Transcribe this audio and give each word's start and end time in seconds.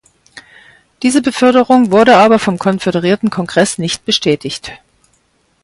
Diese 1.03 1.21
Beförderung 1.21 1.91
wurde 1.91 2.17
aber 2.17 2.39
vom 2.39 2.57
konföderierten 2.57 3.29
Kongress 3.29 3.77
nicht 3.77 4.03
bestätigt. 4.03 4.71